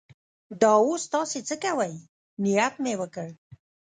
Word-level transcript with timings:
دا 0.61 0.71
اوس 0.85 1.03
تاسې 1.13 1.39
څه 1.47 1.55
کوئ؟ 1.63 1.93
نیت 2.43 2.73
مې 2.83 2.93
وکړ. 3.01 3.27